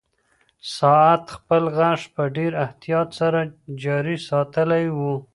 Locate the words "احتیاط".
2.65-3.09